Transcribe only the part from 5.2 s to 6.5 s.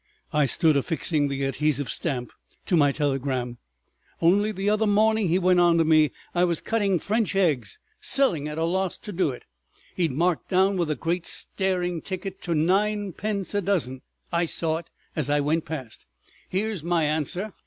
he went on to me, "I